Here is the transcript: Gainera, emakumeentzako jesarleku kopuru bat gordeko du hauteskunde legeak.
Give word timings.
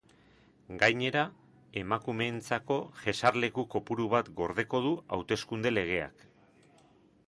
Gainera, 0.83 1.25
emakumeentzako 1.81 2.79
jesarleku 3.03 3.67
kopuru 3.77 4.09
bat 4.15 4.35
gordeko 4.41 4.85
du 4.89 4.99
hauteskunde 5.19 5.79
legeak. 5.79 6.31